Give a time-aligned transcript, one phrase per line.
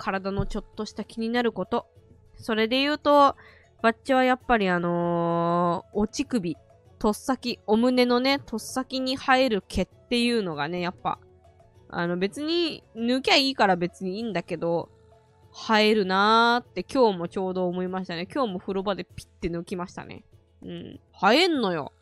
[0.00, 1.86] 体のちょっとした気になること。
[2.36, 3.36] それで言うと、
[3.82, 6.56] バッチはやっぱりあのー、お乳首、
[6.98, 11.18] とっさき、お胸のね、とっさきに生える毛っていうのがね、やっぱ、
[11.90, 14.88] あの別に抜きゃいいから別にいいんだけど、
[15.52, 18.26] 生えるなーって今日もちょうど思いましたね。
[18.32, 20.24] 今日も風呂場でピッて抜きましたね。
[20.62, 21.00] うん。
[21.12, 21.92] 生えんのよ。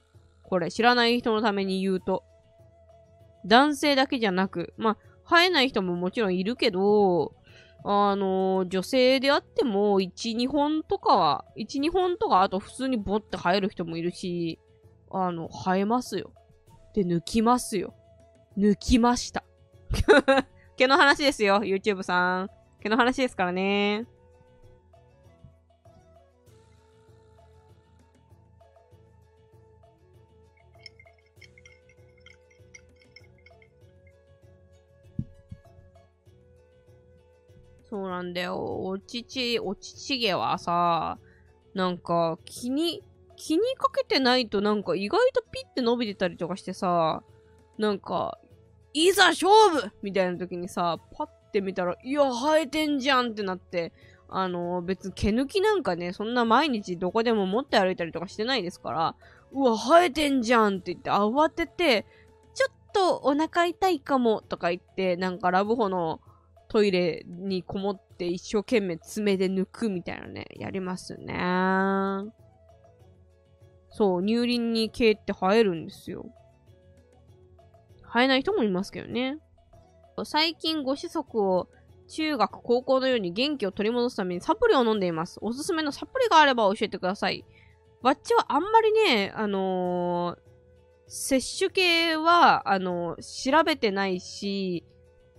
[0.42, 2.22] これ知らない人のために言うと。
[3.46, 7.34] 男性だけじゃなく、まあ、生えない人ももちろんいるけど、
[7.90, 14.58] あの女性であっても、1、2本とかは、1、2本とか、あと普通にボって生える人もいるし、
[15.10, 16.30] あの、生えますよ。
[16.92, 17.94] で、抜きますよ。
[18.58, 19.42] 抜きました。
[20.76, 22.50] 毛の話ですよ、YouTube さん。
[22.82, 24.06] 毛の話ですからね。
[37.90, 38.56] そうなんだよ。
[38.58, 41.18] おちち、おちちげはさ、
[41.74, 43.02] なんか気に、
[43.36, 47.22] 気にかけてないとなんか意外とピッて伸びてたりとかしてさ、
[47.78, 48.38] なんか、
[48.92, 53.92] いざ勝負みたいな時にさ、パッて見たら、いや、生えてんじゃんってなって、
[54.28, 59.14] あの、別に毛抜きなんかね、そんな毎日どこでも持って歩いたりとかしてないですから、
[59.52, 62.04] うわ、生えてんじゃんって言って慌てて、
[62.54, 66.20] ちょっとお腹痛いかもとか言って、なんかラブホの
[66.68, 71.34] トイレにこもって一生懸命爪で抜くみたいなね、やりますね。
[73.90, 76.26] そう、乳輪に毛って生えるんですよ。
[78.02, 79.38] 生えない人もいますけどね。
[80.24, 81.68] 最近ご子息を
[82.08, 85.38] 中学、高校のように元気を取り戻すためにサプリを飲んでいます。
[85.42, 87.44] おすすめのサプリがあれば教えてください。
[88.02, 90.38] バッチはあんまりね、あのー、
[91.06, 94.84] 摂取系は、あのー、調べてないし、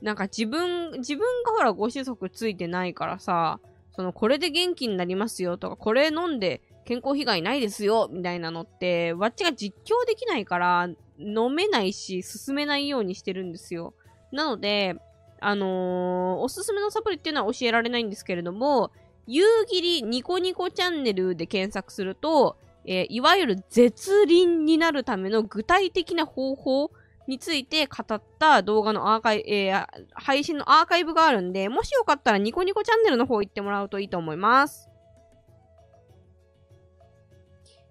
[0.02, 3.60] なんか自分、自分がほらご子息ついてないからさ、
[3.96, 10.90] そのこれで元気になりますよとか、これ飲んで健康被害ないですよみたいなのって、わっちが実況できないから
[11.20, 13.94] 飲めないし、進めないようにしてるんですよ。
[14.32, 14.96] なので、
[15.42, 18.92] あのー、おすすめのサプリっていうのは教えられないんですけれども、
[19.28, 26.92] 夕霧ニコニコチャンネルで検索すると、えー、いわゆる絶倫になるための具体的な方法
[27.30, 34.90] について語った動画のアーカイ、えー、配信のアーカイブがあるんで、もしよかったらニコニコチャンネルの方行ってもらうといいと思います。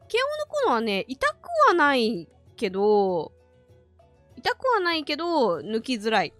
[0.08, 3.32] 毛を抜くのはね、痛くはないけど、
[4.36, 6.34] 痛くはないけど、抜きづらい。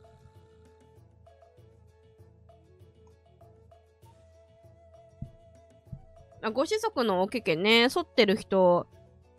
[6.43, 8.89] あご子息のおけけね、反ってる人、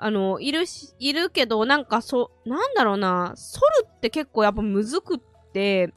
[0.01, 3.35] あの、いるし、いるけど、なんかそ、なんだろうな、反
[3.83, 5.19] るって結構やっぱむずくっ
[5.53, 5.93] て、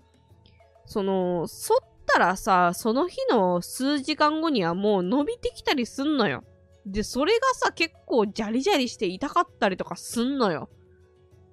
[0.86, 6.42] その、反ったらさ、その日の数時間後にはもう伸びてきたりすんのよ。
[6.84, 10.68] で、それがさ、結構ジャリジャリして痛かったりとかすんのよ。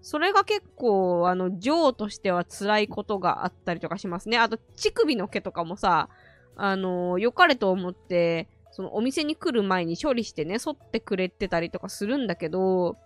[0.01, 4.39] それが結構、あの、女王としては辛いことがあったりとかしますね。
[4.39, 6.09] あと、乳首の毛とかもさ、
[6.55, 12.97] あの、良かれと思って、そのお店に来る前に処理してね、剃ってくれてたりとかするんだけど、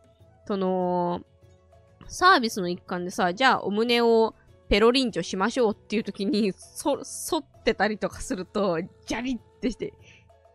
[0.46, 1.22] その、
[2.08, 4.36] サービスの一環でさ、じゃあお胸を
[4.70, 9.94] ペロリンチョしましょうっていう時に、そ、剃ってたりとかすると、ジャリってして、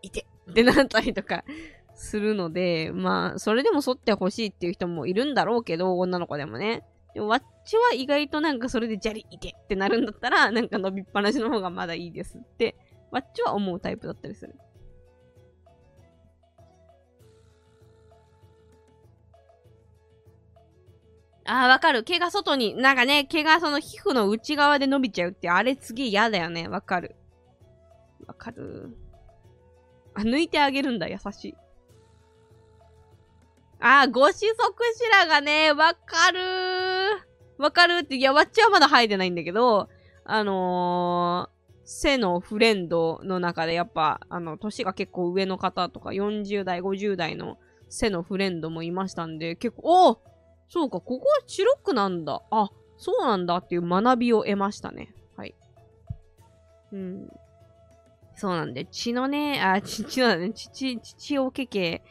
[0.03, 1.45] いてってなったりとか
[1.95, 6.85] するので、まあ、それでも剃ってほしいっていう人もいるんだろうけど、女の子でもね。
[7.15, 12.77] でも、わっちは意外となんかそれでジャリいてってなるんだったら、なんか伸びっぱなしの方がまだいいですって、
[13.11, 14.55] わっちは思うタイプだったりする。
[21.49, 22.05] ああ、わかる。
[22.05, 26.69] 毛が外に、なんかね、毛がその皮膚の内側で伸びちゃうって、あれすげえ嫌だよね。
[26.69, 27.17] わかる。
[28.27, 28.95] わかる。
[30.15, 31.09] あ、抜いてあげるんだ。
[31.09, 31.55] 優しい。
[33.81, 36.41] ああ、ご子息白がね、わかる
[37.57, 39.89] わかるって、いや、わっちはまだ生えてないんだけど、
[40.25, 47.57] あのー、背のフレンドの中でやっぱ、あの、年が結構上の方とか、40代、50代の
[47.89, 50.21] 背のフレンドもいましたんで、結構、お
[50.69, 52.43] そうか、ここは白くなんだ。
[52.51, 55.15] あ、そうなんだっていう学びを得ましたね。
[55.37, 55.55] はい。
[56.93, 57.29] うん。
[58.35, 62.03] そうなんで、血のね、あ、血、血のね、血、血をけけ、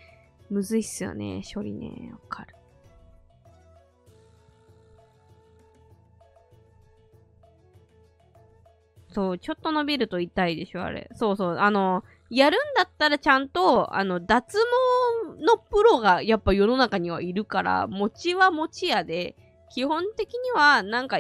[0.49, 2.11] むずいっすよね、処理ね。
[2.11, 2.55] わかる。
[9.09, 11.09] そう、ちょっと伸びると痛いでしょ、あれ。
[11.13, 11.57] そうそう。
[11.57, 14.57] あの、やるんだったらちゃんと、あの、脱
[15.37, 19.35] 毛のプロがやっぱ世の中にはいるから、餅は餅やで、
[19.69, 21.19] 基本的にはなんか、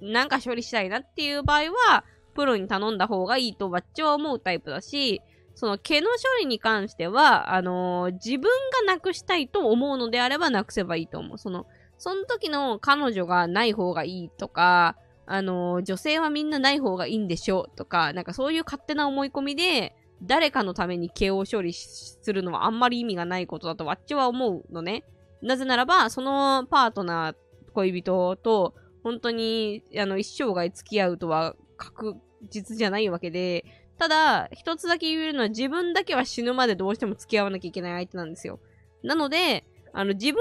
[0.00, 2.04] なんか処理したいなっていう場合は、
[2.34, 5.20] プロに頼んだ方がいいとわっちは思うタイプだし、
[5.54, 8.42] その毛の処理に関しては、あのー、自分
[8.86, 11.38] がなくしたいと思うのであればなくせばいいと思う。
[11.38, 11.66] その、
[11.98, 14.96] その時の彼女がない方がいいとか、
[15.26, 25.04] あのー、女性はみんなない方がいいんでしょとか、なんかそういう勝手な思い込みで、誰かのために毛を処理するのはあんまり意味がないことだとわっちは思うのね。
[25.42, 27.36] なぜならば、そのパートナー、
[27.74, 32.16] 恋人と、本当に、あの、一生涯付き合うとは確
[32.48, 33.64] 実じゃないわけで、
[33.98, 38.60] ただ、一つだけ言えるのは自分だけは死ぬまでどうしても付き合わなきゃいけない相手なんですよ。
[39.02, 40.40] なので、あの、自分が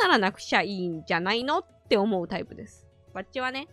[0.00, 2.86] 嫌ならなくちゃいいんじゃないのって思うタイプです。
[3.14, 3.68] わっちはね。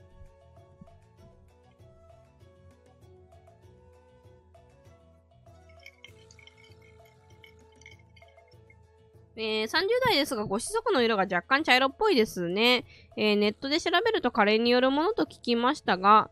[9.43, 9.69] えー、30
[10.05, 12.85] 代ですが、ご子息の色が若干茶色っぽいですね。
[13.17, 16.29] えー、ネットで調べると加齢によるものと聞きましたが、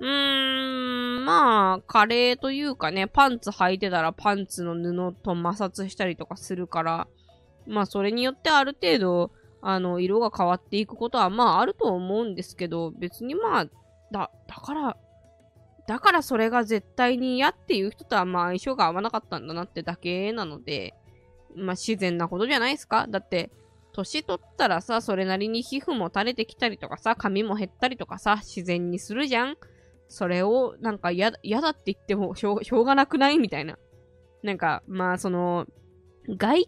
[0.00, 7.08] うーん、まあ、加齢というかね、パンツ履いてたらパンツの布と摩擦したりとかするから、
[7.66, 13.64] まあ、それによってある程度、あの、色が変わっていくことは、まあ、あると思うんですけど、別にまあ、
[14.10, 14.96] だ、だから、
[15.86, 20.94] だからそれが絶対に嫌っていう人とはまあ相性が合わなかったんだなってだけなので、
[21.56, 23.06] まあ自然なことじゃないですか？
[23.08, 23.50] だって、
[23.92, 29.56] 年取ったらさ、それなりに皮膚も垂れてきたりとかさ、髪も減ったりとかさ、自然にするじゃん？
[30.08, 33.38] それを、なんか嫌だ、って言ってもしょう、がなくない？
[33.38, 33.78] みたいな。
[34.42, 35.66] なんか、まあその、
[36.28, 36.66] 外見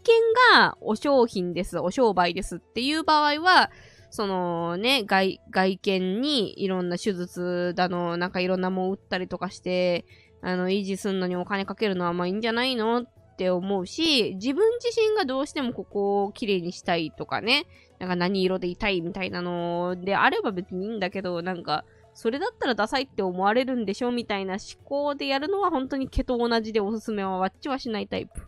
[0.54, 3.70] がお商品です、お商売ですっていう場合は、
[4.10, 10.06] そのね、外、外見にいろんな手術だの、なんかいろんなもん打ったりとかして、
[10.40, 13.02] あの、維持すんのにお金かけるのはまあいいんじゃないの？
[13.02, 13.06] っ
[13.38, 17.66] って思うし、自分自身がどうしてもここを綺麗にしたいとかね、
[18.00, 28.42] なんか何色でいたいみたいなのであれば別にいいんだけど、なんか、それだったらダサいって思われるんでしょみたいな思考でやるのは本当に毛と同じでおすすめはわっちはしないタイプ。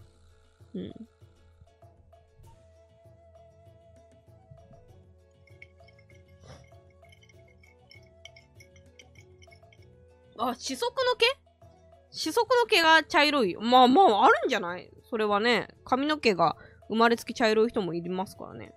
[0.74, 0.92] うん。
[10.36, 11.49] あ、四足の毛？
[12.12, 13.56] 四足の毛が茶色い。
[13.56, 14.90] まあまあ、あるんじゃない？
[15.08, 16.56] それはね、髪の毛が
[16.88, 18.74] 生まれつき茶色い人もいますからね。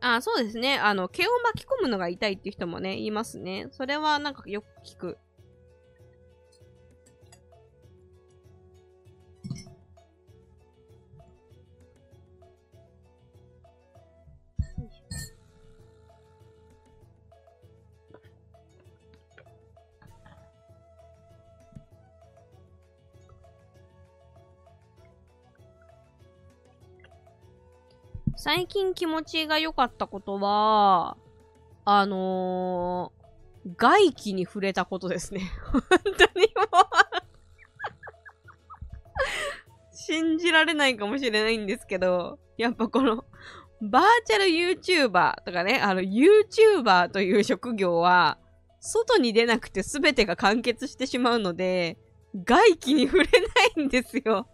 [0.00, 0.78] あ、そうですね。
[0.78, 3.66] あの、毛を巻き込むのが痛いっていう人もね、いますね。
[3.72, 5.18] それはなんかよく聞く。
[28.46, 31.16] 最近気持ちが良かったことは、
[31.84, 35.50] あのー、外気に触れたことですね。
[35.66, 36.76] 本当にもう
[39.92, 43.24] 信じられないかもしれないんですけど、やっぱこの、
[43.82, 48.38] バーチャル YouTuber とかね、あの YouTuber という職業は、
[48.78, 51.98] 外に出なくて全てが完結してしまうので、
[52.44, 53.28] 外気に触れ
[53.74, 54.46] ないんですよ。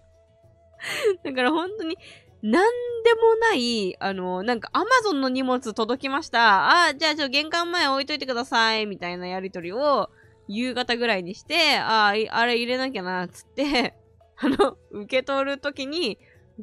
[1.25, 1.97] だから本当に
[2.43, 2.73] なん
[3.05, 6.87] でもない、あの、なんかアマゾンの荷物届きました。
[6.89, 8.87] あ、じゃあちょ玄関前置いといてください。
[8.87, 10.11] みたいなやりとりを
[10.49, 13.95] 夕方ぐらいにして、あ、あれ入れなきゃな、つって、
[14.37, 16.19] あの、受け取るときに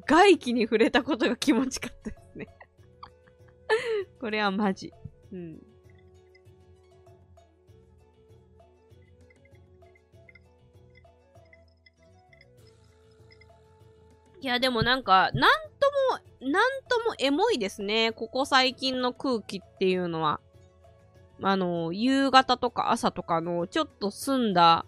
[0.05, 2.47] 外気に触れたことが気持ちかったですね
[4.19, 4.91] これはマジ。
[5.31, 5.59] うん。
[14.41, 18.11] いや、でもなんか、なんとも、なんともエモいですね。
[18.11, 20.39] ここ最近の空気っていうのは。
[21.41, 24.85] あの、夕方とか朝とかのちょっと澄んだ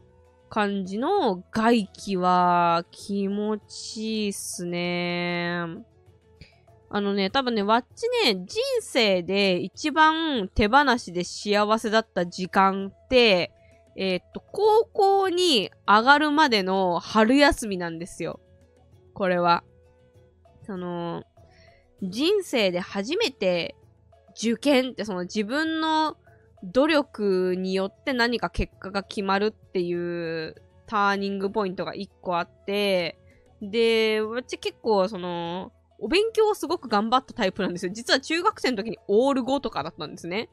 [0.49, 5.63] 感じの外気は気持ちいいっすね。
[6.89, 13.53] あのね、多分ね、わっちね、人生で一番手放しで幸せだった時間って、
[13.95, 18.41] えー、っと、高校に上がるまでの春休みなんですよ。
[19.13, 19.63] これは。
[20.65, 21.23] その、
[22.01, 23.75] 人生で初めて
[24.31, 26.17] 受験ってその自分の
[26.63, 30.55] 努力によって何か結果が決まるっていう
[30.87, 33.17] ターニングポイントが一個あって、
[33.61, 37.91] で、私結構その、お勉強をすごく頑張ったタイプなんですよ。
[37.93, 40.49] 実は中学生の時にオール5とかだったんですね。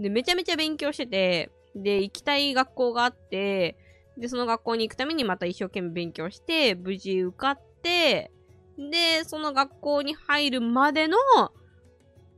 [0.00, 3.76] で、めちゃめちゃ勉強してて、で、行きたい学校があって、
[4.16, 8.30] で、その学校に行くためにまた一生懸命勉強して、無事受かって、
[8.78, 11.16] で、その学校に入るまでの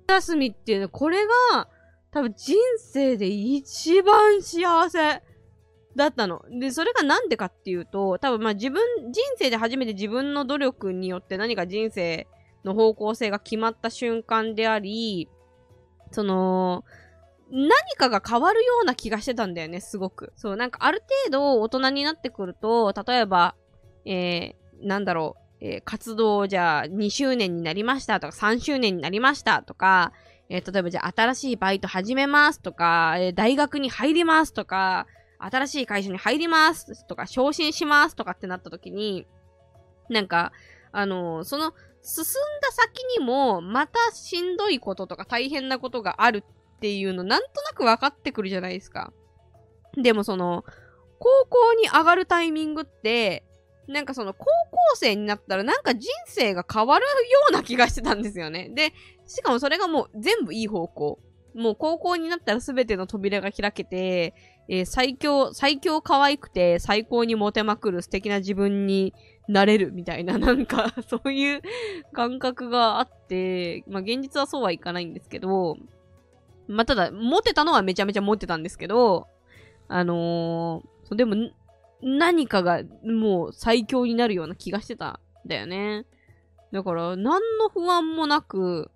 [0.08, 1.68] 休みっていうの、これが
[2.10, 5.22] 多分人生で一番幸せ
[5.96, 6.42] だったの。
[6.50, 8.80] で、それがなんでかっていうと、多分まあ自分、
[9.12, 12.26] 人生で初めて自分の努力によって何か人生
[12.64, 15.28] の方向性が決まった瞬間であり、
[16.12, 16.84] その、
[17.50, 20.32] 何かが変わるような気がしてたんだよね、すごく。
[20.36, 23.54] そう、なんかある程度大人になってくると、例えば、
[24.04, 30.12] えー、なんだろう、えー、活動じゃあ2周年になりましたとか3周年になりましたとか、
[30.48, 35.06] えー、例えばじゃあ新しいバイト始めますとか、えー、大学に入りますとか、
[35.38, 39.26] 新しい会社に入りますとか、昇進しますとかってなった時に、
[40.10, 40.52] なんか、
[40.90, 42.24] あの、その、進ん
[42.60, 46.44] だ先にも、またしんどいこととか大変なことがある
[46.76, 49.12] っていうの、なんとなく分かってくるじゃないですか。
[49.96, 50.64] でもその、
[51.18, 53.44] 高校に上がるタイミングって、
[53.88, 57.10] なんかその高校生になったらなんか人生が変わるよ
[57.50, 58.68] うな気がしてたんですよね。
[58.68, 58.92] で、
[59.26, 61.18] しかもそれがもう全部いい方向。
[61.54, 64.34] もう高校になったら全ての扉が開けて、
[64.68, 69.14] えー、最強、最強可愛くて最高にモテまくる素敵な自分に
[69.48, 71.62] なれるみたいな、 なんかそういう
[72.12, 75.78] 感覚があって、まあ現実はそうはいかないんですけど、
[76.68, 79.26] まあただ、モテたのはめちゃめちゃモテたんですけど、
[79.88, 81.50] あのー、でも、
[82.02, 86.06] 何かがもう最強になるような気がしてたんだよね。
[86.72, 88.90] だから、何の不安もなく、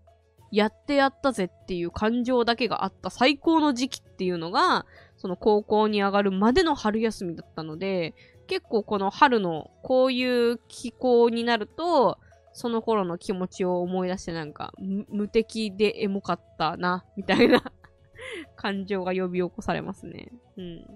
[0.50, 4.84] やってやったぜっていう感情だけがあった最高の時期っていうのが、
[5.16, 8.14] その高校に上がるまでの春休みだったので、
[8.48, 12.18] 結構この春のこういう気候になると、
[12.52, 17.72] その頃の気持ちを思い出してなんか、無敵でエモかったな、みたいな
[18.56, 20.32] 感情が呼び起こされますね。
[20.58, 20.86] うん。